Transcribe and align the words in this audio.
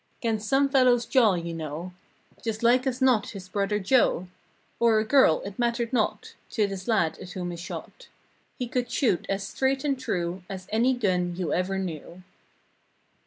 'Gainst 0.19 0.47
some 0.49 0.67
fellow's 0.67 1.05
jaw 1.05 1.35
you 1.35 1.53
know— 1.53 1.93
Just 2.43 2.63
like 2.63 2.87
as 2.87 3.03
not 3.03 3.29
his 3.29 3.47
brother 3.47 3.77
Joe; 3.77 4.27
Or 4.79 4.97
a 4.97 5.05
girl, 5.05 5.43
it 5.45 5.59
mattered 5.59 5.93
not 5.93 6.33
To 6.53 6.65
this 6.65 6.87
lad 6.87 7.19
at 7.19 7.33
whom 7.33 7.51
he 7.51 7.57
shot. 7.57 8.07
He 8.57 8.67
could 8.67 8.89
shoot 8.89 9.27
as 9.29 9.43
straight 9.47 9.83
and 9.83 9.99
true 9.99 10.41
As 10.49 10.67
any 10.71 10.95
gun 10.95 11.35
you 11.35 11.53
'ever 11.53 11.77
knew. 11.77 12.23